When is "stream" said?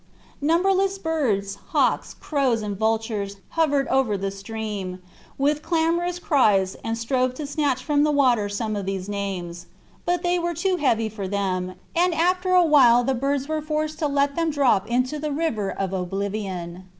4.31-4.97